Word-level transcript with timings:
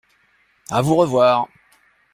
A 0.71 0.81
vous 0.81 0.95
revoir! 0.97 1.47